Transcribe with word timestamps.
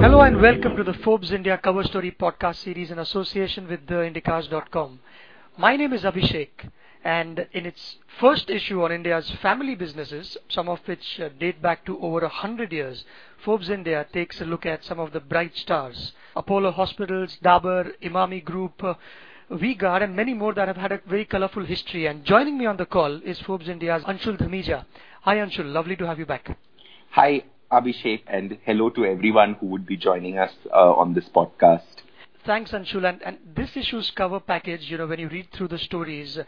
Hello 0.00 0.20
and 0.20 0.40
welcome 0.40 0.76
to 0.76 0.84
the 0.84 0.94
Forbes 1.04 1.30
India 1.30 1.58
Cover 1.58 1.84
Story 1.84 2.10
podcast 2.10 2.56
series 2.56 2.90
in 2.90 2.98
association 2.98 3.68
with 3.68 3.86
theindicast.com. 3.86 5.00
My 5.58 5.76
name 5.76 5.92
is 5.92 6.02
Abhishek 6.02 6.70
and 7.04 7.46
in 7.52 7.66
its 7.66 7.96
first 8.20 8.48
issue 8.48 8.82
on 8.82 8.92
India's 8.92 9.30
family 9.42 9.74
businesses, 9.74 10.36
some 10.48 10.68
of 10.68 10.80
which 10.86 11.20
uh, 11.20 11.28
date 11.38 11.60
back 11.60 11.84
to 11.86 12.00
over 12.00 12.20
a 12.20 12.28
hundred 12.28 12.72
years, 12.72 13.04
Forbes 13.44 13.70
India 13.70 14.06
takes 14.12 14.40
a 14.40 14.44
look 14.44 14.64
at 14.64 14.84
some 14.84 15.00
of 15.00 15.12
the 15.12 15.20
bright 15.20 15.56
stars. 15.56 16.12
Apollo 16.36 16.72
Hospitals, 16.72 17.38
Dabur, 17.42 17.92
Emami 18.02 18.44
Group, 18.44 18.82
uh, 18.84 18.94
V-Guard 19.52 20.02
and 20.02 20.16
many 20.16 20.34
more 20.34 20.54
that 20.54 20.66
have 20.66 20.76
had 20.76 20.92
a 20.92 21.00
very 21.06 21.24
colorful 21.24 21.64
history. 21.64 22.06
And 22.06 22.24
joining 22.24 22.56
me 22.56 22.66
on 22.66 22.76
the 22.76 22.86
call 22.86 23.20
is 23.22 23.38
Forbes 23.40 23.68
India's 23.68 24.02
Anshul 24.04 24.38
Dhamija. 24.40 24.84
Hi 25.22 25.36
Anshul, 25.36 25.70
lovely 25.72 25.96
to 25.96 26.06
have 26.06 26.18
you 26.18 26.26
back. 26.26 26.56
Hi 27.10 27.44
Abhishek 27.70 28.22
and 28.26 28.58
hello 28.64 28.90
to 28.90 29.04
everyone 29.04 29.54
who 29.54 29.66
would 29.66 29.86
be 29.86 29.96
joining 29.96 30.38
us 30.38 30.52
uh, 30.72 30.92
on 30.92 31.14
this 31.14 31.28
podcast. 31.34 32.02
Thanks, 32.44 32.72
Anshul. 32.72 33.08
And, 33.08 33.22
and 33.22 33.38
this 33.54 33.76
issue's 33.76 34.10
cover 34.10 34.40
package, 34.40 34.90
you 34.90 34.98
know, 34.98 35.06
when 35.06 35.20
you 35.20 35.28
read 35.28 35.48
through 35.52 35.68
the 35.68 35.78
stories, 35.78 36.38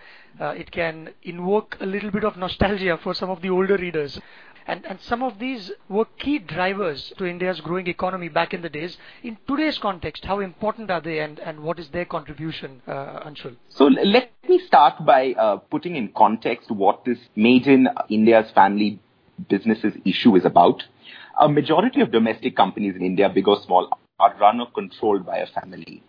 uh, 0.41 0.47
it 0.49 0.73
can 0.73 1.11
invoke 1.23 1.77
a 1.81 1.87
little 1.87 2.11
bit 2.11 2.25
of 2.25 2.37
nostalgia 2.37 2.99
for 3.01 3.15
some 3.15 3.31
of 3.31 3.43
the 3.43 3.51
older 3.51 3.77
readers. 3.77 4.19
And, 4.67 4.85
and 4.87 4.99
some 5.01 5.23
of 5.23 5.39
these 5.39 5.71
were 5.89 6.07
key 6.19 6.39
drivers 6.39 7.13
to 7.19 7.27
India's 7.27 7.61
growing 7.61 7.87
economy 7.87 8.29
back 8.29 8.55
in 8.55 8.63
the 8.63 8.69
days. 8.69 8.97
In 9.23 9.37
today's 9.47 9.79
context, 9.79 10.25
how 10.25 10.41
important 10.41 10.91
are 10.91 11.01
they 11.01 11.21
and, 11.21 11.39
and 11.39 11.61
what 11.61 11.79
is 11.79 11.89
their 11.91 12.07
contribution, 12.07 12.83
uh, 12.89 13.29
Anshul? 13.29 13.57
So 13.69 13.85
let 13.85 14.33
me 14.49 14.59
start 14.67 15.05
by 15.05 15.35
uh, 15.35 15.57
putting 15.57 15.95
in 15.95 16.09
context 16.17 16.71
what 16.71 17.05
this 17.05 17.19
Made 17.37 17.67
in 17.69 17.89
India's 18.09 18.51
Family 18.53 19.01
Businesses 19.49 19.95
issue 20.05 20.35
is 20.35 20.45
about. 20.45 20.83
A 21.39 21.49
majority 21.49 22.01
of 22.01 22.11
domestic 22.11 22.57
companies 22.57 22.97
in 22.97 23.03
India, 23.03 23.29
big 23.29 23.47
or 23.47 23.61
small, 23.63 23.91
are 24.21 24.37
run 24.39 24.61
or 24.61 24.71
controlled 24.71 25.27
by 25.27 25.39
a 25.39 25.47
family. 25.47 26.01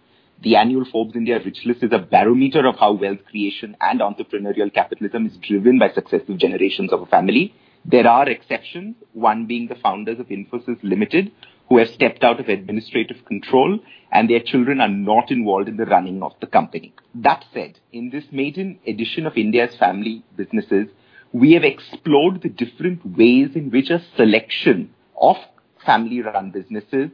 The 0.44 0.56
annual 0.58 0.86
Forbes 0.92 1.16
India 1.16 1.40
Rich 1.44 1.62
List 1.66 1.82
is 1.82 1.92
a 1.92 1.98
barometer 1.98 2.68
of 2.68 2.76
how 2.76 2.92
wealth 2.94 3.26
creation 3.32 3.76
and 3.82 4.00
entrepreneurial 4.00 4.72
capitalism 4.72 5.26
is 5.26 5.38
driven 5.38 5.80
by 5.80 5.90
successive 5.90 6.38
generations 6.38 6.94
of 6.94 7.02
a 7.02 7.08
family. 7.08 7.56
There 7.84 8.08
are 8.08 8.30
exceptions, 8.30 8.96
one 9.14 9.48
being 9.48 9.68
the 9.68 9.82
founders 9.82 10.20
of 10.20 10.28
Infosys 10.28 10.78
Limited, 10.84 11.32
who 11.68 11.80
have 11.80 11.88
stepped 11.88 12.24
out 12.24 12.40
of 12.40 12.48
administrative 12.48 13.26
control 13.26 13.80
and 14.12 14.30
their 14.30 14.42
children 14.42 14.82
are 14.82 14.88
not 14.88 15.32
involved 15.32 15.68
in 15.68 15.78
the 15.78 15.86
running 15.86 16.22
of 16.22 16.34
the 16.42 16.48
company. 16.48 16.94
That 17.16 17.44
said, 17.56 17.80
in 17.92 18.12
this 18.12 18.26
maiden 18.32 18.78
edition 18.86 19.26
of 19.26 19.36
India's 19.36 19.76
family 19.80 20.24
businesses, 20.38 20.90
we 21.34 21.54
have 21.54 21.64
explored 21.64 22.44
the 22.44 22.50
different 22.50 23.18
ways 23.18 23.56
in 23.56 23.72
which 23.72 23.90
a 23.90 24.04
selection 24.16 24.94
of 25.20 25.38
family 25.84 26.22
run 26.22 26.52
businesses 26.52 27.10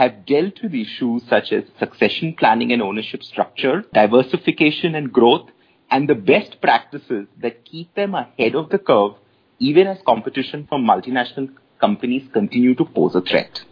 have 0.00 0.24
dealt 0.24 0.62
with 0.62 0.74
issues 0.74 1.22
such 1.28 1.52
as 1.52 1.64
succession 1.78 2.34
planning 2.38 2.72
and 2.72 2.80
ownership 2.80 3.22
structure, 3.22 3.84
diversification 3.92 4.94
and 4.94 5.12
growth, 5.12 5.48
and 5.90 6.08
the 6.08 6.14
best 6.14 6.58
practices 6.62 7.26
that 7.42 7.64
keep 7.66 7.94
them 7.94 8.14
ahead 8.14 8.54
of 8.54 8.70
the 8.70 8.78
curve 8.78 9.12
even 9.58 9.86
as 9.86 9.98
competition 10.06 10.66
from 10.66 10.86
multinational 10.86 11.48
companies 11.78 12.26
continue 12.32 12.74
to 12.74 12.84
pose 12.84 13.14
a 13.14 13.20
threat. 13.20 13.62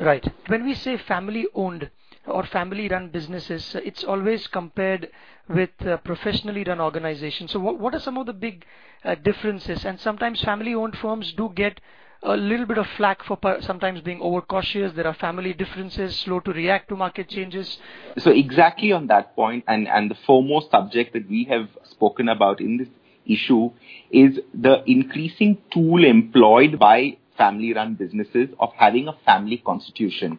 Right. 0.00 0.26
When 0.48 0.64
we 0.64 0.74
say 0.74 0.96
family 0.96 1.46
owned 1.54 1.90
or 2.26 2.44
family 2.44 2.88
run 2.88 3.10
businesses, 3.10 3.76
it's 3.84 4.02
always 4.02 4.48
compared 4.48 5.10
with 5.48 5.70
uh, 5.86 5.98
professionally 5.98 6.64
run 6.64 6.80
organizations. 6.80 7.52
So, 7.52 7.60
what, 7.60 7.78
what 7.78 7.94
are 7.94 8.00
some 8.00 8.18
of 8.18 8.26
the 8.26 8.32
big 8.32 8.64
uh, 9.04 9.14
differences? 9.14 9.84
And 9.84 10.00
sometimes 10.00 10.40
family 10.40 10.74
owned 10.74 10.98
firms 10.98 11.32
do 11.32 11.52
get 11.54 11.80
a 12.22 12.36
little 12.36 12.66
bit 12.66 12.78
of 12.78 12.86
flack 12.96 13.24
for 13.24 13.38
sometimes 13.60 14.00
being 14.00 14.20
overcautious. 14.20 14.92
There 14.92 15.06
are 15.06 15.14
family 15.14 15.52
differences, 15.52 16.16
slow 16.16 16.40
to 16.40 16.52
react 16.52 16.88
to 16.90 16.96
market 16.96 17.28
changes. 17.28 17.78
So 18.18 18.30
exactly 18.30 18.92
on 18.92 19.08
that 19.08 19.34
point, 19.34 19.64
and, 19.66 19.88
and 19.88 20.10
the 20.10 20.14
foremost 20.26 20.70
subject 20.70 21.14
that 21.14 21.28
we 21.28 21.44
have 21.44 21.68
spoken 21.84 22.28
about 22.28 22.60
in 22.60 22.76
this 22.76 22.88
issue 23.26 23.70
is 24.10 24.38
the 24.54 24.82
increasing 24.86 25.58
tool 25.72 26.04
employed 26.04 26.78
by 26.78 27.18
family-run 27.36 27.94
businesses 27.94 28.50
of 28.60 28.72
having 28.76 29.08
a 29.08 29.16
family 29.24 29.56
constitution. 29.56 30.38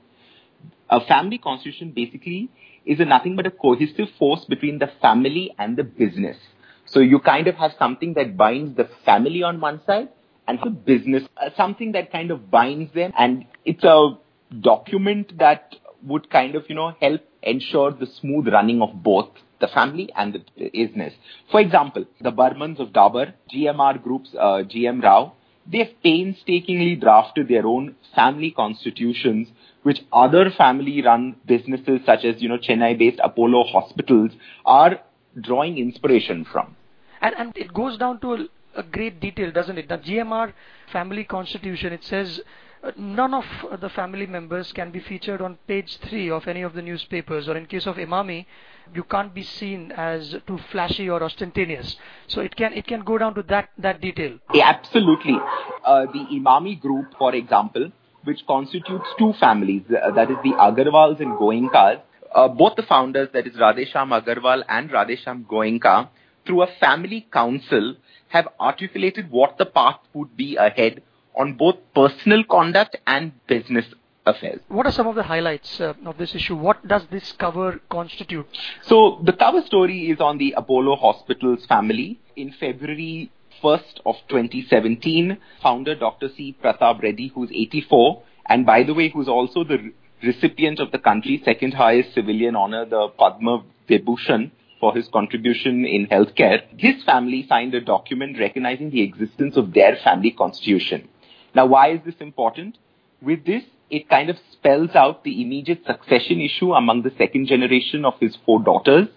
A 0.89 1.01
family 1.01 1.37
constitution 1.37 1.91
basically 1.91 2.49
is 2.85 2.99
nothing 2.99 3.35
but 3.35 3.47
a 3.47 3.51
cohesive 3.51 4.09
force 4.17 4.45
between 4.45 4.79
the 4.79 4.91
family 5.01 5.53
and 5.57 5.75
the 5.75 5.83
business. 5.83 6.37
So 6.85 6.99
you 6.99 7.19
kind 7.19 7.47
of 7.47 7.55
have 7.55 7.73
something 7.79 8.13
that 8.13 8.37
binds 8.37 8.75
the 8.75 8.89
family 9.05 9.43
on 9.43 9.59
one 9.59 9.81
side 9.85 10.09
and 10.47 10.59
the 10.63 10.69
business, 10.69 11.23
uh, 11.37 11.49
something 11.55 11.93
that 11.93 12.11
kind 12.11 12.31
of 12.31 12.49
binds 12.51 12.93
them. 12.93 13.11
And 13.17 13.45
it's 13.65 13.83
a 13.83 14.17
document 14.61 15.37
that 15.39 15.75
would 16.03 16.29
kind 16.29 16.55
of, 16.55 16.65
you 16.69 16.75
know, 16.75 16.95
help 16.99 17.21
ensure 17.41 17.91
the 17.91 18.07
smooth 18.07 18.47
running 18.47 18.81
of 18.81 19.03
both 19.03 19.29
the 19.59 19.67
family 19.67 20.09
and 20.15 20.33
the 20.33 20.69
business. 20.71 21.13
For 21.51 21.61
example, 21.61 22.05
the 22.21 22.31
Burmans 22.31 22.79
of 22.79 22.89
Dabur, 22.89 23.33
GMR 23.53 24.01
Group's 24.01 24.29
uh, 24.37 24.63
GM 24.63 25.01
Rao, 25.01 25.33
they've 25.71 25.95
painstakingly 26.03 26.95
drafted 26.95 27.47
their 27.47 27.65
own 27.65 27.95
family 28.13 28.51
constitutions, 28.51 29.47
which 29.83 29.99
other 30.11 30.51
family-run 30.57 31.37
businesses 31.45 32.01
such 32.05 32.25
as, 32.25 32.41
you 32.41 32.49
know, 32.49 32.57
Chennai-based 32.57 33.19
Apollo 33.23 33.65
hospitals 33.71 34.31
are 34.65 34.99
drawing 35.39 35.77
inspiration 35.77 36.45
from. 36.51 36.75
And, 37.21 37.33
and 37.37 37.57
it 37.57 37.73
goes 37.73 37.97
down 37.97 38.19
to 38.19 38.33
a 38.33 38.37
a 38.75 38.83
great 38.83 39.19
detail, 39.19 39.51
doesn't 39.51 39.77
it? 39.77 39.89
The 39.89 39.97
GMR 39.97 40.53
family 40.91 41.23
constitution, 41.23 41.93
it 41.93 42.03
says 42.03 42.41
uh, 42.83 42.91
none 42.97 43.33
of 43.33 43.45
the 43.79 43.89
family 43.89 44.25
members 44.25 44.71
can 44.73 44.91
be 44.91 44.99
featured 44.99 45.41
on 45.41 45.57
page 45.67 45.97
3 46.09 46.29
of 46.31 46.47
any 46.47 46.61
of 46.63 46.73
the 46.73 46.81
newspapers 46.81 47.47
or 47.47 47.55
in 47.55 47.65
case 47.65 47.87
of 47.87 47.95
Emami 47.95 48.45
you 48.93 49.03
can't 49.03 49.33
be 49.33 49.43
seen 49.43 49.93
as 49.93 50.35
too 50.45 50.59
flashy 50.69 51.09
or 51.09 51.23
ostentatious. 51.23 51.95
So 52.27 52.41
it 52.41 52.55
can 52.55 52.73
it 52.73 52.85
can 52.85 53.01
go 53.01 53.17
down 53.17 53.35
to 53.35 53.43
that 53.43 53.69
that 53.77 54.01
detail. 54.01 54.37
Yeah, 54.53 54.69
absolutely. 54.69 55.37
Uh, 55.85 56.05
the 56.11 56.25
Emami 56.33 56.79
group 56.79 57.13
for 57.17 57.33
example 57.33 57.91
which 58.25 58.45
constitutes 58.45 59.05
two 59.17 59.33
families 59.39 59.83
uh, 59.89 60.11
that 60.11 60.29
is 60.29 60.37
the 60.43 60.51
Agarwals 60.51 61.21
and 61.21 61.37
Goenkas 61.37 62.01
uh, 62.35 62.47
both 62.47 62.75
the 62.75 62.83
founders 62.83 63.29
that 63.33 63.47
is 63.47 63.53
Radhesham 63.53 64.09
Agarwal 64.19 64.63
and 64.67 64.89
Radhesham 64.89 65.45
Goenka 65.45 66.09
through 66.45 66.63
a 66.63 66.67
family 66.79 67.27
council 67.31 67.95
have 68.33 68.47
articulated 68.59 69.29
what 69.29 69.57
the 69.59 69.65
path 69.65 69.99
would 70.13 70.35
be 70.35 70.55
ahead 70.55 71.03
on 71.35 71.53
both 71.53 71.75
personal 71.93 72.43
conduct 72.43 72.97
and 73.05 73.31
business 73.47 73.85
affairs. 74.25 74.59
What 74.69 74.87
are 74.87 74.91
some 74.91 75.05
of 75.07 75.15
the 75.15 75.23
highlights 75.23 75.79
uh, 75.79 75.93
of 76.05 76.17
this 76.17 76.33
issue? 76.33 76.55
What 76.55 76.87
does 76.87 77.03
this 77.11 77.31
cover 77.33 77.79
constitute? 77.89 78.47
So 78.81 79.19
the 79.23 79.33
cover 79.33 79.61
story 79.61 80.09
is 80.09 80.19
on 80.19 80.39
the 80.39 80.53
Apollo 80.57 80.95
Hospitals 80.95 81.65
family. 81.67 82.19
In 82.35 82.51
February 82.59 83.31
1st 83.63 83.99
of 84.05 84.15
2017, 84.29 85.37
founder 85.61 85.93
Dr. 85.93 86.29
C. 86.35 86.55
Pratap 86.63 87.03
Reddy, 87.03 87.27
who's 87.35 87.51
84, 87.51 88.23
and 88.47 88.65
by 88.65 88.81
the 88.81 88.95
way, 88.95 89.09
who's 89.09 89.27
also 89.27 89.63
the 89.63 89.93
recipient 90.23 90.79
of 90.79 90.91
the 90.91 90.97
country's 90.97 91.43
second 91.45 91.75
highest 91.75 92.15
civilian 92.15 92.55
honor, 92.55 92.85
the 92.85 93.09
Padma 93.19 93.63
Vibhushan, 93.87 94.51
for 94.83 94.93
his 94.93 95.07
contribution 95.13 95.85
in 95.85 96.07
healthcare, 96.07 96.61
his 96.77 97.01
family 97.05 97.45
signed 97.47 97.73
a 97.73 97.79
document 97.79 98.37
recognizing 98.37 98.89
the 98.89 99.01
existence 99.01 99.55
of 99.55 99.73
their 99.73 99.95
family 100.03 100.31
constitution. 100.31 101.07
Now, 101.55 101.67
why 101.67 101.93
is 101.93 102.01
this 102.05 102.15
important? 102.19 102.77
With 103.21 103.45
this, 103.45 103.63
it 103.89 104.09
kind 104.09 104.29
of 104.29 104.35
spells 104.51 104.89
out 104.93 105.23
the 105.23 105.41
immediate 105.41 105.85
succession 105.87 106.41
issue 106.41 106.73
among 106.73 107.03
the 107.03 107.13
second 107.17 107.47
generation 107.47 108.03
of 108.03 108.15
his 108.19 108.35
four 108.45 108.61
daughters 108.61 109.07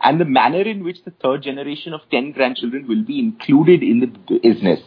and 0.00 0.18
the 0.18 0.24
manner 0.24 0.62
in 0.62 0.82
which 0.82 1.04
the 1.04 1.12
third 1.22 1.42
generation 1.42 1.92
of 1.92 2.00
10 2.10 2.32
grandchildren 2.32 2.88
will 2.88 3.04
be 3.04 3.18
included 3.18 3.82
in 3.82 4.00
the 4.00 4.38
business. 4.38 4.80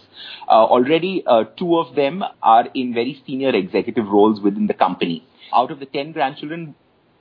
Uh, 0.47 0.65
already, 0.65 1.23
uh, 1.27 1.43
two 1.59 1.77
of 1.77 1.93
them 1.95 2.23
are 2.41 2.65
in 2.73 2.91
very 2.95 3.21
senior 3.27 3.53
executive 3.55 4.07
roles 4.07 4.41
within 4.41 4.65
the 4.65 4.73
company. 4.73 5.23
Out 5.53 5.69
of 5.69 5.79
the 5.79 5.85
10 5.85 6.13
grandchildren, 6.13 6.73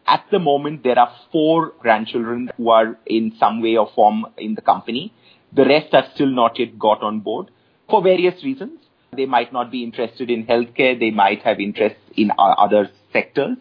at 0.07 0.25
the 0.31 0.39
moment, 0.39 0.83
there 0.83 0.99
are 0.99 1.13
four 1.31 1.73
grandchildren 1.81 2.51
who 2.57 2.71
are 2.71 2.99
in 3.07 3.35
some 3.39 3.63
way 3.63 3.77
or 3.77 3.91
form 3.95 4.27
in 4.37 4.55
the 4.55 4.63
company. 4.63 5.13
The 5.53 5.65
rest 5.65 5.93
have 5.93 6.11
still 6.15 6.31
not 6.31 6.59
yet 6.59 6.79
got 6.79 7.03
on 7.03 7.21
board 7.21 7.51
for 7.89 8.03
various 8.03 8.43
reasons. 8.43 8.81
They 9.15 9.27
might 9.27 9.53
not 9.53 9.71
be 9.71 9.85
interested 9.85 10.31
in 10.31 10.47
healthcare. 10.47 10.99
They 10.99 11.11
might 11.11 11.43
have 11.43 11.61
interests 11.61 12.01
in 12.17 12.33
other 12.39 12.91
sectors. 13.13 13.59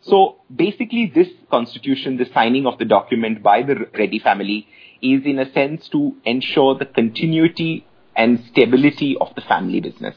So 0.00 0.36
basically 0.54 1.10
this 1.14 1.28
constitution, 1.50 2.16
the 2.16 2.26
signing 2.34 2.66
of 2.66 2.78
the 2.78 2.84
document 2.84 3.42
by 3.42 3.62
the 3.62 3.86
Reddy 3.96 4.18
family 4.18 4.66
is 5.00 5.24
in 5.24 5.38
a 5.38 5.52
sense 5.52 5.88
to 5.90 6.16
ensure 6.24 6.76
the 6.76 6.86
continuity 6.86 7.86
and 8.16 8.44
stability 8.50 9.16
of 9.20 9.34
the 9.34 9.40
family 9.42 9.80
business. 9.80 10.16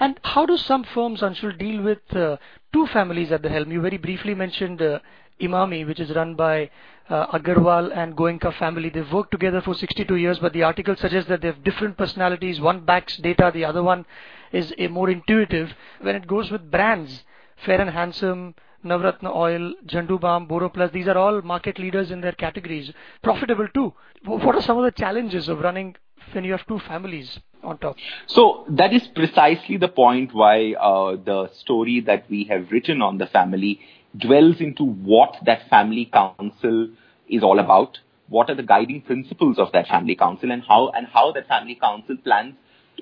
And 0.00 0.20
how 0.22 0.46
do 0.46 0.56
some 0.56 0.84
firms, 0.84 1.22
Anshul, 1.22 1.58
deal 1.58 1.82
with 1.82 2.14
uh, 2.14 2.36
two 2.72 2.86
families 2.88 3.32
at 3.32 3.42
the 3.42 3.48
helm? 3.48 3.72
You 3.72 3.80
very 3.80 3.98
briefly 3.98 4.34
mentioned 4.34 4.82
uh, 4.82 5.00
Emami, 5.40 5.86
which 5.86 6.00
is 6.00 6.14
run 6.14 6.34
by 6.34 6.70
uh, 7.08 7.38
Agarwal 7.38 7.96
and 7.96 8.16
Goenka 8.16 8.52
family. 8.54 8.90
They've 8.90 9.12
worked 9.12 9.30
together 9.30 9.60
for 9.60 9.74
62 9.74 10.16
years, 10.16 10.38
but 10.38 10.52
the 10.52 10.62
article 10.62 10.96
suggests 10.96 11.28
that 11.28 11.40
they 11.40 11.48
have 11.48 11.64
different 11.64 11.96
personalities. 11.96 12.60
One 12.60 12.84
backs 12.84 13.16
data, 13.16 13.50
the 13.52 13.64
other 13.64 13.82
one 13.82 14.04
is 14.52 14.72
a 14.78 14.88
more 14.88 15.10
intuitive. 15.10 15.72
When 16.00 16.16
it 16.16 16.26
goes 16.26 16.50
with 16.50 16.70
brands, 16.70 17.24
Fair 17.64 17.80
and 17.80 17.90
Handsome, 17.90 18.54
Navratna 18.84 19.34
Oil, 19.34 19.74
Zandu 19.86 20.20
Balm, 20.20 20.46
Boroplus, 20.46 20.92
these 20.92 21.08
are 21.08 21.18
all 21.18 21.42
market 21.42 21.78
leaders 21.78 22.10
in 22.10 22.20
their 22.20 22.32
categories. 22.32 22.92
Profitable 23.22 23.68
too. 23.74 23.92
What 24.24 24.54
are 24.54 24.62
some 24.62 24.78
of 24.78 24.84
the 24.84 24.92
challenges 24.92 25.48
of 25.48 25.60
running 25.60 25.96
when 26.34 26.44
you 26.44 26.52
have 26.52 26.66
two 26.66 26.80
families 26.86 27.38
on 27.62 27.78
top? 27.78 27.96
So 28.26 28.64
that 28.70 28.92
is 28.92 29.06
precisely 29.14 29.76
the 29.76 29.88
point 29.88 30.34
why 30.34 30.74
uh, 30.74 31.16
the 31.16 31.50
story 31.60 32.00
that 32.06 32.24
we 32.30 32.44
have 32.44 32.70
written 32.70 33.02
on 33.02 33.18
the 33.18 33.26
family 33.26 33.80
dwells 34.16 34.60
into 34.60 34.84
what 34.84 35.36
that 35.44 35.68
family 35.68 36.06
council 36.06 36.88
is 37.28 37.42
all 37.42 37.58
about, 37.58 37.98
what 38.28 38.50
are 38.50 38.54
the 38.54 38.62
guiding 38.62 39.02
principles 39.02 39.58
of 39.58 39.72
that 39.72 39.86
family 39.88 40.14
council, 40.14 40.50
and 40.50 40.62
how 40.62 40.88
and 40.90 41.06
how 41.06 41.32
that 41.32 41.46
family 41.48 41.74
council 41.74 42.16
plans 42.22 42.54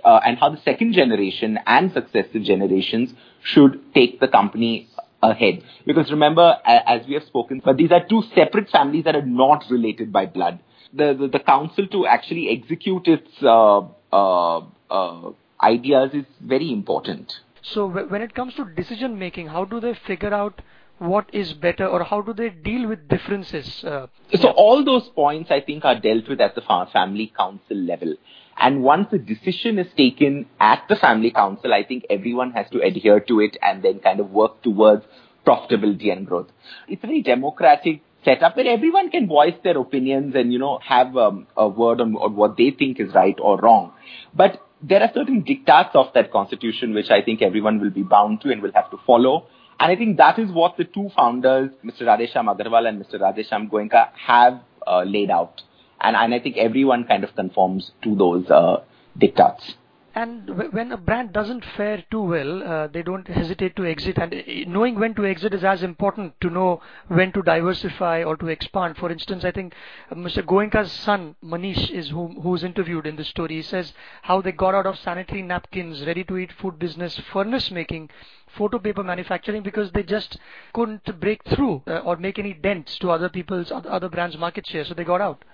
uh, 0.05 0.21
and 0.25 0.39
how 0.39 0.51
the 0.51 0.61
second 0.65 0.93
generation 0.93 1.59
and 1.67 1.93
successive 1.93 2.43
generations 2.43 3.15
should 3.43 3.81
take 3.95 4.21
the 4.21 4.29
company 4.29 4.89
ahead. 5.23 5.63
Because 5.87 6.11
remember, 6.11 6.57
as 6.65 7.07
we 7.07 7.15
have 7.15 7.25
spoken, 7.25 7.63
but 7.65 7.77
these 7.77 7.91
are 7.91 8.05
two 8.09 8.23
separate 8.35 8.69
families 8.71 9.05
that 9.05 9.17
are 9.17 9.25
not 9.25 9.65
related 9.71 10.13
by 10.13 10.27
blood. 10.27 10.61
The 10.97 11.15
the, 11.15 11.29
the 11.29 11.39
council 11.39 11.87
to 11.89 12.07
actually 12.07 12.49
execute 12.51 13.07
its 13.09 13.31
uh, 13.43 13.81
uh, 14.13 14.61
uh 14.91 15.31
ideas 15.63 16.11
is 16.15 16.25
very 16.41 16.73
important. 16.73 17.41
So 17.63 17.87
when 17.87 18.23
it 18.23 18.35
comes 18.35 18.55
to 18.55 18.65
decision 18.65 19.19
making, 19.19 19.49
how 19.49 19.65
do 19.65 19.81
they 19.81 19.95
figure 19.95 20.33
out 20.33 20.63
what 20.99 21.29
is 21.33 21.53
better 21.53 21.87
or 21.87 22.05
how 22.05 22.21
do 22.23 22.33
they 22.33 22.49
deal 22.49 22.89
with 22.89 23.09
differences? 23.09 23.85
Uh, 23.85 24.07
so 24.35 24.51
all 24.51 24.85
those 24.85 25.09
points 25.09 25.51
I 25.51 25.61
think 25.61 25.85
are 25.85 25.99
dealt 25.99 26.29
with 26.29 26.41
at 26.41 26.55
the 26.55 26.63
family 26.93 27.33
council 27.37 27.77
level. 27.77 28.15
And 28.59 28.83
once 28.83 29.09
a 29.13 29.19
decision 29.19 29.79
is 29.79 29.93
taken 29.97 30.47
at 30.59 30.85
the 30.89 30.97
family 30.97 31.31
council, 31.31 31.75
I 31.75 31.85
think 31.85 32.07
everyone 32.09 32.53
has 32.53 32.71
to 32.71 32.81
adhere 32.81 33.21
to 33.21 33.41
it 33.41 33.57
and 33.61 33.83
then 33.83 33.99
kind 33.99 34.21
of 34.21 34.31
work 34.31 34.63
towards 34.63 35.05
profitability 35.47 36.11
and 36.11 36.27
growth. 36.27 36.49
It's 36.89 37.05
a 37.05 37.07
very 37.07 37.23
democratic 37.23 38.01
setup 38.27 38.57
where 38.57 38.67
everyone 38.67 39.11
can 39.11 39.27
voice 39.29 39.55
their 39.65 39.79
opinions 39.79 40.35
and, 40.35 40.53
you 40.53 40.59
know, 40.59 40.79
have 40.85 41.17
um, 41.17 41.47
a 41.57 41.69
word 41.69 42.01
on, 42.01 42.15
on 42.17 42.37
what 42.37 42.57
they 42.57 42.71
think 42.71 43.01
is 43.01 43.15
right 43.15 43.37
or 43.41 43.59
wrong. 43.59 43.93
But 44.35 44.61
there 44.83 45.01
are 45.03 45.11
certain 45.15 45.43
dictats 45.43 45.95
of 45.95 46.13
that 46.15 46.33
constitution 46.33 46.93
which 46.93 47.11
I 47.11 47.23
think 47.23 47.41
everyone 47.41 47.81
will 47.81 47.91
be 47.91 48.03
bound 48.03 48.41
to 48.43 48.51
and 48.51 48.61
will 48.61 48.73
have 48.75 48.91
to 48.91 48.99
follow. 49.07 49.47
And 49.79 49.93
I 49.93 49.97
think 49.97 50.17
that 50.19 50.39
is 50.39 50.51
what 50.51 50.77
the 50.77 50.85
two 50.85 51.11
founders, 51.17 51.71
Mr. 51.85 52.03
Radhesham 52.03 52.55
Agarwal 52.55 52.89
and 52.89 53.03
Mr. 53.03 53.21
Radhesham 53.21 53.71
Goenka, 53.71 54.09
have 54.27 54.61
uh, 54.87 55.03
laid 55.05 55.31
out. 55.31 55.63
And, 56.01 56.17
and 56.17 56.35
I 56.35 56.41
think 56.41 56.57
everyone 56.57 57.05
kind 57.05 57.25
of 57.25 57.35
conforms 57.35 57.93
to 58.03 58.15
those 58.15 58.51
uh, 58.51 58.83
diktats. 59.19 59.75
And 60.17 60.73
when 60.73 60.93
a 60.93 60.97
brand 60.97 61.35
doesn't 61.35 61.63
fare 61.77 62.03
too 62.11 62.23
well, 62.23 62.63
uh, 62.63 62.87
they 62.87 63.03
don't 63.03 63.29
hesitate 63.29 63.77
to 63.77 63.85
exit. 63.85 64.17
And 64.17 64.33
uh, 64.33 64.39
knowing 64.67 64.99
when 64.99 65.15
to 65.17 65.27
exit 65.27 65.53
is 65.53 65.63
as 65.63 65.83
important 65.83 66.41
to 66.41 66.49
know 66.49 66.81
when 67.09 67.33
to 67.33 67.43
diversify 67.43 68.23
or 68.23 68.35
to 68.39 68.49
expand. 68.49 68.97
For 68.97 69.11
instance, 69.11 69.45
I 69.45 69.51
think 69.51 69.75
uh, 70.11 70.15
Mr. 70.15 70.43
Goenka's 70.43 70.91
son, 70.91 71.37
Manish, 71.45 71.91
is 71.91 72.09
who, 72.09 72.29
who's 72.41 72.65
interviewed 72.65 73.07
in 73.07 73.17
the 73.17 73.25
story. 73.25 73.57
He 73.57 73.63
says 73.63 73.93
how 74.23 74.41
they 74.41 74.53
got 74.53 74.75
out 74.75 74.87
of 74.87 74.99
sanitary 74.99 75.43
napkins, 75.43 76.07
ready-to-eat 76.07 76.53
food 76.53 76.79
business, 76.79 77.21
furnace 77.31 77.71
making, 77.71 78.09
photo 78.57 78.79
paper 78.79 79.03
manufacturing 79.03 79.63
because 79.63 79.93
they 79.93 80.03
just 80.03 80.39
couldn't 80.73 81.21
break 81.21 81.45
through 81.45 81.83
uh, 81.87 81.99
or 81.99 82.17
make 82.17 82.39
any 82.39 82.55
dents 82.55 82.99
to 83.01 83.11
other 83.11 83.29
people's, 83.29 83.71
other 83.71 84.09
brands' 84.09 84.39
market 84.39 84.67
share. 84.67 84.87
So 84.87 84.95
they 84.95 85.05
got 85.05 85.21
out. 85.21 85.45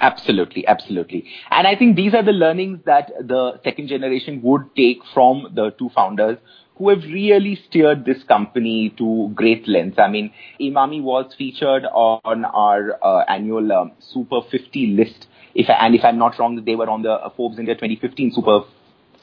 Absolutely, 0.00 0.66
absolutely. 0.66 1.24
And 1.50 1.66
I 1.66 1.76
think 1.76 1.96
these 1.96 2.14
are 2.14 2.22
the 2.22 2.32
learnings 2.32 2.80
that 2.86 3.10
the 3.20 3.60
second 3.64 3.88
generation 3.88 4.42
would 4.42 4.74
take 4.76 4.98
from 5.14 5.52
the 5.54 5.70
two 5.78 5.90
founders 5.94 6.38
who 6.76 6.90
have 6.90 7.02
really 7.04 7.58
steered 7.68 8.04
this 8.04 8.22
company 8.24 8.94
to 8.98 9.30
great 9.34 9.66
lengths. 9.66 9.98
I 9.98 10.08
mean, 10.08 10.32
Emami 10.60 11.02
was 11.02 11.34
featured 11.38 11.84
on 11.86 12.44
our 12.44 12.98
uh, 13.02 13.24
annual 13.28 13.72
um, 13.72 13.92
Super 14.00 14.40
50 14.50 14.88
list. 14.88 15.26
If 15.54 15.70
I, 15.70 15.86
and 15.86 15.94
if 15.94 16.04
I'm 16.04 16.18
not 16.18 16.38
wrong, 16.38 16.62
they 16.66 16.76
were 16.76 16.90
on 16.90 17.02
the 17.02 17.12
uh, 17.12 17.30
Forbes 17.30 17.58
India 17.58 17.74
2015 17.74 18.32
Super 18.34 18.60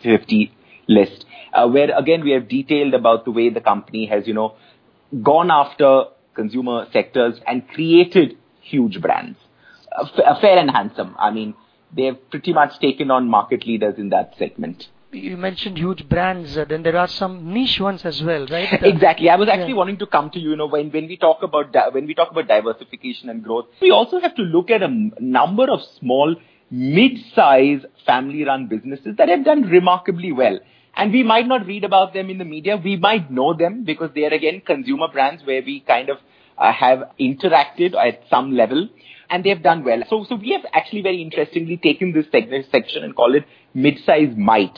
50 0.01 0.51
list, 0.87 1.25
uh, 1.53 1.67
where 1.67 1.95
again 1.95 2.23
we 2.23 2.31
have 2.31 2.49
detailed 2.49 2.95
about 2.95 3.25
the 3.25 3.31
way 3.31 3.49
the 3.49 3.61
company 3.61 4.07
has, 4.07 4.25
you 4.25 4.33
know, 4.33 4.55
gone 5.21 5.51
after 5.51 6.05
consumer 6.33 6.87
sectors 6.91 7.39
and 7.45 7.67
created 7.69 8.35
huge 8.61 8.99
brands 8.99 9.37
fair 10.41 10.57
and 10.57 10.69
handsome. 10.69 11.15
I 11.19 11.31
mean, 11.31 11.55
they've 11.95 12.17
pretty 12.29 12.53
much 12.53 12.79
taken 12.79 13.11
on 13.11 13.27
market 13.27 13.65
leaders 13.65 13.95
in 13.97 14.09
that 14.09 14.35
segment. 14.37 14.87
You 15.11 15.37
mentioned 15.37 15.77
huge 15.77 16.09
brands, 16.09 16.57
uh, 16.57 16.65
then 16.65 16.81
there 16.81 16.97
are 16.97 17.07
some 17.07 17.53
niche 17.53 17.79
ones 17.79 18.03
as 18.03 18.23
well, 18.23 18.47
right? 18.47 18.67
exactly. 18.83 19.29
I 19.29 19.35
was 19.35 19.47
actually 19.47 19.69
yeah. 19.69 19.75
wanting 19.75 19.97
to 19.99 20.07
come 20.07 20.31
to 20.31 20.39
you. 20.39 20.51
You 20.51 20.55
know, 20.55 20.65
when 20.65 20.89
when 20.89 21.07
we 21.07 21.17
talk 21.17 21.43
about 21.43 21.71
di- 21.71 21.89
when 21.89 22.07
we 22.07 22.15
talk 22.15 22.31
about 22.31 22.47
diversification 22.47 23.29
and 23.29 23.43
growth, 23.43 23.67
we 23.79 23.91
also 23.91 24.19
have 24.19 24.33
to 24.35 24.41
look 24.41 24.71
at 24.71 24.81
a 24.81 24.85
m- 24.85 25.13
number 25.19 25.69
of 25.69 25.83
small, 25.99 26.35
mid-size 26.71 27.85
family-run 28.07 28.67
businesses 28.67 29.15
that 29.17 29.29
have 29.29 29.45
done 29.45 29.61
remarkably 29.61 30.31
well. 30.31 30.59
And 30.95 31.11
we 31.11 31.21
might 31.21 31.47
not 31.47 31.67
read 31.67 31.83
about 31.83 32.13
them 32.15 32.31
in 32.31 32.39
the 32.39 32.45
media. 32.45 32.77
We 32.77 32.97
might 32.97 33.29
know 33.29 33.53
them 33.53 33.83
because 33.83 34.09
they 34.15 34.25
are 34.25 34.33
again 34.33 34.61
consumer 34.65 35.09
brands 35.09 35.43
where 35.45 35.61
we 35.61 35.81
kind 35.81 36.09
of 36.09 36.17
uh, 36.57 36.71
have 36.71 37.03
interacted 37.19 37.95
at 37.95 38.23
some 38.31 38.51
level 38.55 38.89
and 39.33 39.43
they've 39.43 39.63
done 39.63 39.83
well. 39.83 40.03
So, 40.09 40.25
so 40.29 40.35
we 40.35 40.51
have 40.51 40.61
actually 40.73 41.01
very 41.01 41.19
interestingly 41.19 41.77
taken 41.77 42.13
this 42.13 42.27
segment 42.31 42.67
section 42.71 43.03
and 43.03 43.15
call 43.15 43.33
it 43.33 43.45
mid-size 43.73 44.35
might. 44.37 44.77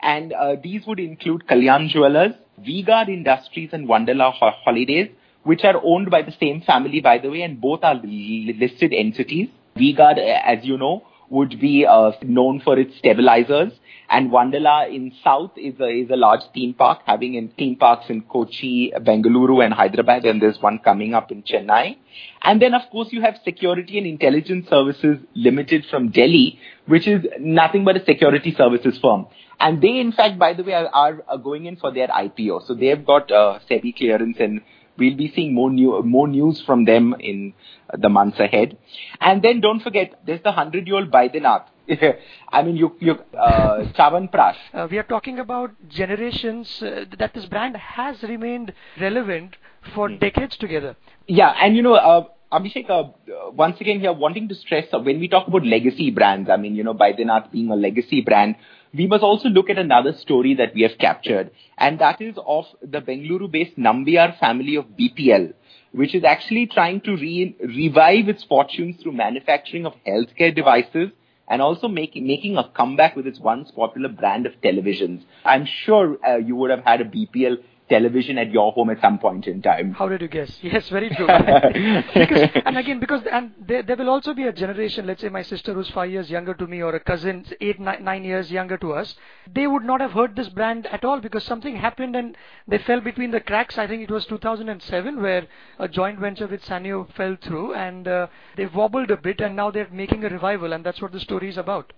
And 0.00 0.32
uh, 0.32 0.54
these 0.62 0.86
would 0.86 1.00
include 1.00 1.48
Kalyan 1.48 1.88
Jewelers, 1.88 2.34
V-Guard 2.64 3.08
Industries 3.08 3.70
and 3.72 3.88
Wonderla 3.88 4.32
Holidays, 4.32 5.08
which 5.42 5.64
are 5.64 5.80
owned 5.82 6.08
by 6.08 6.22
the 6.22 6.32
same 6.38 6.62
family, 6.62 7.00
by 7.00 7.18
the 7.18 7.30
way, 7.30 7.42
and 7.42 7.60
both 7.60 7.82
are 7.82 7.96
listed 7.96 8.92
entities. 8.92 9.48
V-Guard, 9.76 10.18
as 10.18 10.64
you 10.64 10.78
know, 10.78 11.02
would 11.30 11.58
be 11.60 11.86
uh, 11.86 12.12
known 12.22 12.60
for 12.60 12.78
its 12.78 12.96
stabilizers 12.98 13.72
and 14.08 14.30
Wonderla 14.30 14.94
in 14.94 15.12
South 15.24 15.52
is 15.56 15.74
a, 15.80 15.88
is 15.88 16.10
a 16.10 16.16
large 16.16 16.42
theme 16.54 16.74
park, 16.74 17.00
having 17.06 17.34
in 17.34 17.48
theme 17.48 17.76
parks 17.76 18.06
in 18.08 18.22
Kochi, 18.22 18.92
Bengaluru 18.96 19.64
and 19.64 19.74
Hyderabad, 19.74 20.24
and 20.24 20.40
there's 20.40 20.60
one 20.60 20.78
coming 20.78 21.14
up 21.14 21.32
in 21.32 21.42
Chennai. 21.42 21.96
And 22.42 22.62
then, 22.62 22.74
of 22.74 22.82
course, 22.90 23.08
you 23.10 23.20
have 23.22 23.38
Security 23.44 23.98
and 23.98 24.06
Intelligence 24.06 24.68
Services 24.68 25.18
Limited 25.34 25.86
from 25.90 26.10
Delhi, 26.10 26.58
which 26.86 27.08
is 27.08 27.24
nothing 27.40 27.84
but 27.84 27.96
a 27.96 28.04
security 28.04 28.54
services 28.54 28.98
firm. 28.98 29.26
And 29.58 29.82
they, 29.82 29.98
in 29.98 30.12
fact, 30.12 30.38
by 30.38 30.52
the 30.52 30.62
way, 30.62 30.74
are, 30.74 31.22
are 31.26 31.38
going 31.38 31.66
in 31.66 31.76
for 31.76 31.92
their 31.92 32.08
IPO. 32.08 32.66
So 32.66 32.74
they've 32.74 33.04
got 33.04 33.32
uh, 33.32 33.58
SEBI 33.68 33.96
clearance 33.96 34.36
and 34.38 34.60
we'll 34.98 35.16
be 35.16 35.32
seeing 35.34 35.54
more 35.54 35.70
new 35.70 36.02
more 36.02 36.28
news 36.28 36.60
from 36.62 36.84
them 36.84 37.14
in 37.20 37.54
the 37.96 38.08
months 38.08 38.38
ahead. 38.40 38.76
And 39.20 39.42
then 39.42 39.60
don't 39.60 39.80
forget, 39.80 40.20
there's 40.26 40.42
the 40.42 40.52
hundred 40.52 40.86
year 40.86 40.96
old 40.96 41.10
Baidyanath. 41.10 41.66
I 42.48 42.62
mean, 42.62 42.76
you, 42.76 42.96
you, 42.98 43.12
uh, 43.38 43.84
Chyawanprash. 43.96 44.56
Uh, 44.74 44.88
we 44.90 44.98
are 44.98 45.04
talking 45.04 45.38
about 45.38 45.70
generations 45.88 46.82
uh, 46.82 47.04
that 47.18 47.32
this 47.32 47.46
brand 47.46 47.76
has 47.76 48.22
remained 48.24 48.72
relevant 49.00 49.56
for 49.94 50.08
mm. 50.08 50.18
decades 50.18 50.56
together. 50.56 50.96
Yeah, 51.28 51.54
and 51.60 51.76
you 51.76 51.82
know, 51.82 51.94
uh, 51.94 52.24
Abhishek, 52.56 52.88
uh, 52.88 53.50
once 53.52 53.78
again 53.80 54.00
here, 54.00 54.12
wanting 54.14 54.48
to 54.48 54.54
stress 54.54 54.86
uh, 54.92 54.98
when 54.98 55.20
we 55.20 55.28
talk 55.28 55.46
about 55.46 55.66
legacy 55.66 56.10
brands, 56.10 56.48
I 56.48 56.56
mean, 56.56 56.74
you 56.74 56.84
know, 56.84 56.94
Baidyanath 56.94 57.50
being 57.52 57.70
a 57.70 57.76
legacy 57.76 58.22
brand, 58.22 58.56
we 58.94 59.06
must 59.06 59.22
also 59.22 59.50
look 59.50 59.68
at 59.68 59.78
another 59.78 60.14
story 60.14 60.54
that 60.54 60.74
we 60.74 60.82
have 60.82 60.96
captured, 60.98 61.50
and 61.76 61.98
that 61.98 62.22
is 62.22 62.36
of 62.46 62.64
the 62.80 63.00
Bengaluru-based 63.02 63.76
Nambiar 63.76 64.38
family 64.38 64.76
of 64.76 64.86
BPL, 64.98 65.52
which 65.92 66.14
is 66.14 66.24
actually 66.24 66.66
trying 66.66 67.02
to 67.02 67.12
re- 67.16 67.54
revive 67.60 68.28
its 68.30 68.44
fortunes 68.44 68.96
through 69.02 69.12
manufacturing 69.12 69.84
of 69.84 69.92
healthcare 70.06 70.54
devices 70.54 71.10
and 71.48 71.60
also 71.60 71.88
making 71.88 72.26
making 72.26 72.56
a 72.56 72.68
comeback 72.70 73.16
with 73.16 73.26
its 73.26 73.38
once 73.38 73.70
popular 73.70 74.08
brand 74.08 74.46
of 74.46 74.52
televisions. 74.64 75.22
I'm 75.44 75.66
sure 75.84 76.16
uh, 76.26 76.38
you 76.38 76.56
would 76.56 76.70
have 76.70 76.84
had 76.84 77.00
a 77.02 77.04
BPL 77.04 77.58
television 77.88 78.38
at 78.38 78.50
your 78.50 78.72
home 78.72 78.90
at 78.90 79.00
some 79.00 79.18
point 79.18 79.46
in 79.46 79.62
time. 79.62 79.92
How 79.92 80.08
did 80.08 80.20
you 80.20 80.28
guess? 80.28 80.58
Yes, 80.62 80.88
very 80.88 81.08
true. 81.10 81.26
because, 82.14 82.50
and 82.64 82.76
again, 82.76 82.98
because 82.98 83.22
and 83.30 83.52
there, 83.60 83.82
there 83.82 83.96
will 83.96 84.08
also 84.08 84.34
be 84.34 84.44
a 84.44 84.52
generation. 84.52 85.06
Let's 85.06 85.20
say 85.20 85.28
my 85.28 85.42
sister 85.42 85.72
who's 85.72 85.88
five 85.90 86.10
years 86.10 86.28
younger 86.30 86.54
to 86.54 86.66
me, 86.66 86.82
or 86.82 86.94
a 86.94 87.00
cousin 87.00 87.44
eight 87.60 87.78
nine, 87.78 88.02
nine 88.02 88.24
years 88.24 88.50
younger 88.50 88.76
to 88.78 88.92
us. 88.92 89.14
They 89.52 89.66
would 89.66 89.84
not 89.84 90.00
have 90.00 90.12
heard 90.12 90.34
this 90.34 90.48
brand 90.48 90.86
at 90.88 91.04
all 91.04 91.20
because 91.20 91.44
something 91.44 91.76
happened 91.76 92.16
and 92.16 92.36
they 92.66 92.78
fell 92.78 93.00
between 93.00 93.30
the 93.30 93.40
cracks. 93.40 93.78
I 93.78 93.86
think 93.86 94.02
it 94.02 94.10
was 94.10 94.26
2007 94.26 95.22
where 95.22 95.46
a 95.78 95.88
joint 95.88 96.18
venture 96.18 96.46
with 96.46 96.64
Sanyo 96.64 97.12
fell 97.12 97.36
through 97.40 97.74
and 97.74 98.08
uh, 98.08 98.26
they 98.56 98.66
wobbled 98.66 99.10
a 99.10 99.16
bit, 99.16 99.40
and 99.40 99.54
now 99.54 99.70
they're 99.70 99.88
making 99.90 100.24
a 100.24 100.28
revival, 100.28 100.72
and 100.72 100.84
that's 100.84 101.00
what 101.00 101.12
the 101.12 101.20
story 101.20 101.48
is 101.48 101.56
about. 101.58 101.92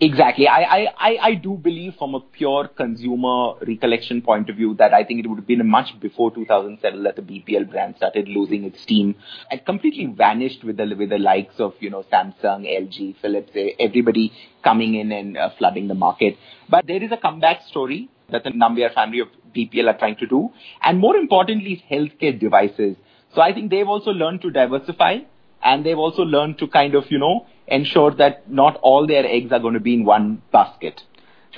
Exactly. 0.00 0.48
I, 0.48 0.88
I, 0.98 1.18
I, 1.20 1.34
do 1.34 1.56
believe 1.56 1.94
from 1.98 2.14
a 2.14 2.20
pure 2.20 2.68
consumer 2.68 3.54
recollection 3.66 4.22
point 4.22 4.50
of 4.50 4.56
view 4.56 4.74
that 4.74 4.92
I 4.92 5.04
think 5.04 5.24
it 5.24 5.28
would 5.28 5.38
have 5.38 5.46
been 5.46 5.66
much 5.68 5.98
before 6.00 6.34
2007 6.34 7.02
that 7.04 7.16
the 7.16 7.22
BPL 7.22 7.70
brand 7.70 7.94
started 7.96 8.28
losing 8.28 8.64
its 8.64 8.82
steam 8.82 9.14
and 9.50 9.64
completely 9.64 10.06
vanished 10.06 10.64
with 10.64 10.76
the, 10.76 10.94
with 10.98 11.10
the 11.10 11.18
likes 11.18 11.60
of, 11.60 11.74
you 11.80 11.90
know, 11.90 12.04
Samsung, 12.12 12.66
LG, 12.66 13.16
Philips, 13.20 13.52
everybody 13.78 14.32
coming 14.64 14.94
in 14.94 15.12
and 15.12 15.36
uh, 15.36 15.50
flooding 15.58 15.88
the 15.88 15.94
market. 15.94 16.36
But 16.68 16.86
there 16.86 17.02
is 17.02 17.12
a 17.12 17.16
comeback 17.16 17.62
story 17.68 18.10
that 18.30 18.44
the 18.44 18.50
Nambiar 18.50 18.92
family 18.94 19.20
of 19.20 19.28
BPL 19.54 19.94
are 19.94 19.98
trying 19.98 20.16
to 20.16 20.26
do. 20.26 20.50
And 20.82 20.98
more 20.98 21.16
importantly, 21.16 21.84
healthcare 21.90 22.38
devices. 22.38 22.96
So 23.34 23.40
I 23.40 23.52
think 23.52 23.70
they've 23.70 23.88
also 23.88 24.10
learned 24.10 24.42
to 24.42 24.50
diversify 24.50 25.18
and 25.62 25.84
they've 25.84 25.98
also 25.98 26.22
learned 26.22 26.58
to 26.58 26.68
kind 26.68 26.94
of, 26.94 27.10
you 27.10 27.18
know, 27.18 27.46
ensure 27.66 28.12
that 28.12 28.50
not 28.50 28.76
all 28.76 29.06
their 29.06 29.26
eggs 29.26 29.52
are 29.52 29.58
going 29.58 29.74
to 29.74 29.80
be 29.80 29.94
in 29.94 30.04
one 30.04 30.42
basket. 30.52 31.02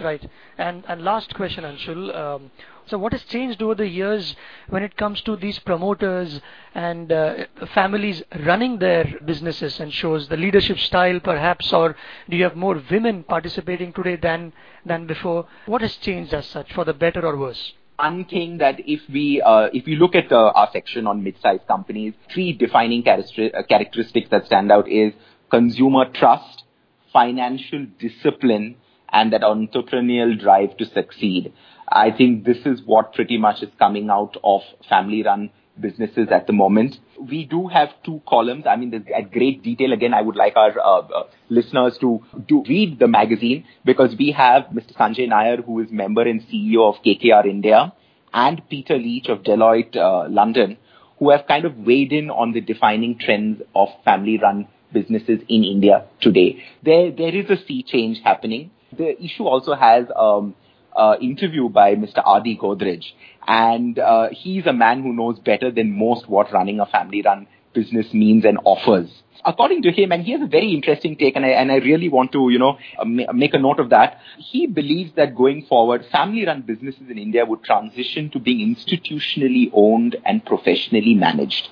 Right. 0.01 0.25
And 0.57 0.85
and 0.89 1.03
last 1.03 1.35
question, 1.35 1.65
Anshul. 1.65 2.15
Um, 2.15 2.51
so 2.87 2.99
what 2.99 3.13
has 3.13 3.23
changed 3.23 3.63
over 3.63 3.75
the 3.75 3.87
years 3.87 4.35
when 4.69 4.83
it 4.83 4.97
comes 4.97 5.21
to 5.23 5.37
these 5.37 5.59
promoters 5.61 6.41
and 6.75 7.13
uh, 7.13 7.45
families 7.73 8.23
running 8.45 8.79
their 8.79 9.05
businesses 9.25 9.79
and 9.79 9.93
shows 9.93 10.29
the 10.29 10.37
leadership 10.37 10.79
style 10.79 11.21
perhaps 11.21 11.73
or 11.73 11.95
do 12.29 12.37
you 12.37 12.43
have 12.43 12.57
more 12.57 12.83
women 12.91 13.23
participating 13.23 13.93
today 13.93 14.17
than 14.17 14.53
than 14.85 15.07
before? 15.07 15.47
What 15.67 15.83
has 15.83 15.97
changed 15.97 16.35
as 16.35 16.47
such 16.47 16.73
for 16.73 16.85
the 16.85 16.95
better 16.95 17.25
or 17.25 17.37
worse? 17.37 17.75
One 18.03 18.25
thing 18.25 18.59
that 18.59 18.77
if 18.87 19.01
we 19.13 19.43
uh, 19.45 19.69
if 19.73 19.87
you 19.87 19.97
look 19.97 20.15
at 20.15 20.33
uh, 20.33 20.53
our 20.55 20.69
section 20.73 21.07
on 21.07 21.23
mid-sized 21.23 21.67
companies, 21.67 22.15
three 22.33 22.53
defining 22.53 23.03
characteri- 23.03 23.55
uh, 23.55 23.63
characteristics 23.63 24.29
that 24.31 24.47
stand 24.47 24.73
out 24.73 24.89
is 24.89 25.13
consumer 25.51 26.05
trust, 26.15 26.65
financial 27.13 27.87
discipline, 27.99 28.77
and 29.13 29.33
that 29.33 29.43
entrepreneurial 29.43 30.39
drive 30.41 30.77
to 30.79 30.87
succeed. 30.87 31.53
I 31.89 32.11
think 32.11 32.45
this 32.45 32.59
is 32.65 32.81
what 32.87 33.13
pretty 33.13 33.37
much 33.37 33.63
is 33.63 33.71
coming 33.79 34.11
out 34.11 34.37
of 34.45 34.61
family-run 34.89 35.51
businesses 35.81 36.29
at 36.31 36.47
the 36.47 36.53
moment. 36.53 36.97
We 37.19 37.45
do 37.45 37.67
have 37.69 37.89
two 38.05 38.21
columns. 38.29 38.67
I 38.67 38.77
mean, 38.77 38.95
at 38.95 39.31
great 39.31 39.63
detail. 39.63 39.93
Again, 39.93 40.15
I 40.15 40.23
would 40.23 40.37
like 40.37 40.57
our 40.57 40.79
uh, 40.79 41.01
uh, 41.01 41.23
listeners 41.49 41.99
to, 42.01 42.21
to 42.49 42.65
read 42.69 42.99
the 42.99 43.09
magazine 43.09 43.65
because 43.85 44.15
we 44.19 44.33
have 44.33 44.65
Mr. 44.73 44.95
Sanjay 44.97 45.29
Nair, 45.29 45.63
who 45.63 45.81
is 45.81 45.91
member 45.91 46.23
and 46.23 46.41
CEO 46.43 46.89
of 46.89 47.03
KKR 47.05 47.47
India, 47.47 47.93
and 48.33 48.63
Peter 48.69 48.97
Leach 48.97 49.29
of 49.29 49.43
Deloitte 49.43 49.97
uh, 49.97 50.29
London, 50.29 50.77
who 51.19 51.31
have 51.31 51.47
kind 51.47 51.65
of 51.65 51.77
weighed 51.77 52.13
in 52.13 52.31
on 52.31 52.53
the 52.53 52.61
defining 52.61 53.19
trends 53.19 53.63
of 53.75 53.89
family-run 54.05 54.69
businesses 54.93 55.41
in 55.49 55.65
India 55.65 56.07
today. 56.21 56.63
There, 56.83 57.11
there 57.13 57.35
is 57.35 57.51
a 57.51 57.57
sea 57.67 57.83
change 57.83 58.21
happening. 58.25 58.71
The 58.97 59.23
issue 59.23 59.45
also 59.45 59.75
has 59.75 60.07
um, 60.17 60.55
uh, 60.97 61.17
interview 61.21 61.69
by 61.69 61.95
Mr. 61.95 62.23
Adi 62.25 62.57
Godrej, 62.57 63.05
and 63.47 63.99
uh, 63.99 64.29
he's 64.33 64.67
a 64.67 64.73
man 64.73 65.03
who 65.03 65.13
knows 65.13 65.39
better 65.39 65.71
than 65.71 65.97
most 65.97 66.29
what 66.29 66.53
running 66.53 66.81
a 66.81 66.87
family-run 66.87 67.47
business 67.73 68.13
means 68.13 68.45
and 68.45 68.59
offers. 68.65 69.23
According 69.45 69.83
to 69.83 69.93
him, 69.93 70.13
and 70.13 70.23
he 70.23 70.33
has 70.33 70.43
a 70.43 70.47
very 70.47 70.73
interesting 70.75 71.17
take, 71.17 71.35
and 71.35 71.47
I, 71.47 71.51
and 71.51 71.73
I 71.73 71.77
really 71.77 72.11
want 72.11 72.33
to, 72.33 72.51
you 72.51 72.59
know, 72.59 72.77
uh, 72.99 73.05
make 73.05 73.55
a 73.55 73.59
note 73.59 73.81
of 73.81 73.91
that. 73.91 74.21
He 74.37 74.67
believes 74.67 75.13
that 75.17 75.35
going 75.35 75.65
forward, 75.65 76.05
family-run 76.13 76.63
businesses 76.63 77.09
in 77.09 77.17
India 77.17 77.47
would 77.47 77.65
transition 77.65 78.29
to 78.31 78.39
being 78.39 78.75
institutionally 78.75 79.71
owned 79.73 80.17
and 80.27 80.45
professionally 80.45 81.15
managed. 81.15 81.69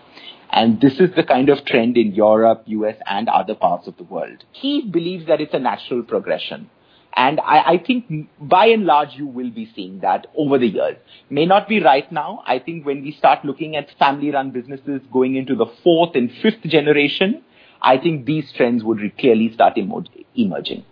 And 0.50 0.80
this 0.80 0.98
is 0.98 1.14
the 1.14 1.24
kind 1.24 1.50
of 1.50 1.64
trend 1.66 1.98
in 1.98 2.14
Europe, 2.14 2.62
US, 2.66 2.96
and 3.06 3.28
other 3.28 3.54
parts 3.54 3.86
of 3.86 3.98
the 3.98 4.04
world. 4.04 4.44
He 4.52 4.82
believes 4.82 5.26
that 5.26 5.42
it's 5.42 5.52
a 5.52 5.58
natural 5.58 6.02
progression. 6.02 6.70
And 7.18 7.40
I, 7.40 7.72
I, 7.72 7.78
think 7.84 8.28
by 8.40 8.66
and 8.66 8.84
large 8.84 9.16
you 9.16 9.26
will 9.26 9.50
be 9.50 9.68
seeing 9.74 9.98
that 10.00 10.28
over 10.36 10.56
the 10.56 10.68
years. 10.68 10.98
May 11.28 11.46
not 11.46 11.68
be 11.68 11.82
right 11.82 12.10
now. 12.12 12.44
I 12.46 12.60
think 12.60 12.86
when 12.86 13.02
we 13.02 13.10
start 13.10 13.44
looking 13.44 13.74
at 13.74 13.90
family 13.98 14.30
run 14.30 14.52
businesses 14.52 15.00
going 15.12 15.34
into 15.34 15.56
the 15.56 15.66
fourth 15.82 16.14
and 16.14 16.30
fifth 16.40 16.62
generation, 16.62 17.42
I 17.82 17.98
think 17.98 18.24
these 18.24 18.52
trends 18.52 18.84
would 18.84 19.00
clearly 19.18 19.52
start 19.52 19.76
emerging. 19.76 20.84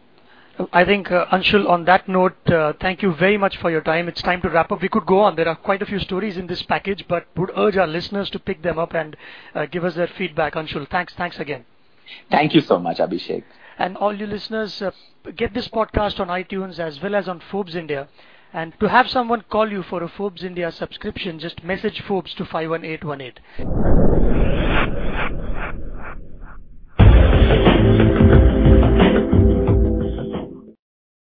I 0.72 0.84
think, 0.84 1.12
uh, 1.12 1.26
Anshul, 1.26 1.68
on 1.68 1.84
that 1.84 2.08
note, 2.08 2.50
uh, 2.50 2.72
thank 2.80 3.02
you 3.02 3.14
very 3.14 3.36
much 3.36 3.58
for 3.58 3.70
your 3.70 3.82
time. 3.82 4.08
It's 4.08 4.22
time 4.22 4.42
to 4.42 4.48
wrap 4.48 4.72
up. 4.72 4.82
We 4.82 4.88
could 4.88 5.06
go 5.06 5.20
on. 5.20 5.36
There 5.36 5.46
are 5.46 5.54
quite 5.54 5.82
a 5.82 5.86
few 5.86 6.00
stories 6.00 6.36
in 6.36 6.48
this 6.48 6.62
package, 6.62 7.06
but 7.06 7.26
would 7.36 7.52
urge 7.56 7.76
our 7.76 7.86
listeners 7.86 8.30
to 8.30 8.40
pick 8.40 8.62
them 8.62 8.80
up 8.80 8.94
and 8.94 9.16
uh, 9.54 9.66
give 9.66 9.84
us 9.84 9.94
their 9.94 10.08
feedback. 10.08 10.54
Anshul, 10.54 10.88
thanks, 10.88 11.14
thanks 11.14 11.38
again. 11.38 11.66
Thank 12.32 12.54
you 12.54 12.62
so 12.62 12.80
much, 12.80 12.98
Abhishek. 12.98 13.44
And 13.78 13.96
all 13.96 14.14
you 14.14 14.26
listeners, 14.26 14.80
uh, 14.80 14.92
get 15.34 15.52
this 15.52 15.68
podcast 15.68 16.20
on 16.20 16.28
iTunes 16.28 16.78
as 16.78 17.02
well 17.02 17.14
as 17.14 17.28
on 17.28 17.40
Forbes 17.40 17.74
India. 17.74 18.08
And 18.52 18.72
to 18.80 18.88
have 18.88 19.10
someone 19.10 19.44
call 19.50 19.70
you 19.70 19.82
for 19.82 20.02
a 20.02 20.08
Forbes 20.08 20.42
India 20.42 20.72
subscription, 20.72 21.38
just 21.38 21.62
message 21.62 22.00
Forbes 22.00 22.32
to 22.34 22.44
51818. 22.44 24.45